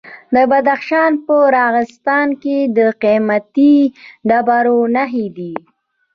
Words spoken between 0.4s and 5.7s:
بدخشان په راغستان کې د قیمتي ډبرو نښې دي.